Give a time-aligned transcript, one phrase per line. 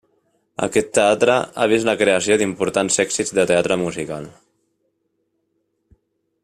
[0.67, 4.29] Aquest teatre ha vist la creació d'importants èxits de teatre musical.